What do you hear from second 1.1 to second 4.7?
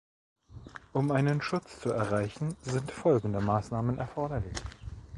einen Schutz zu erreichen, sind folgende Maßnahmen erforderlich.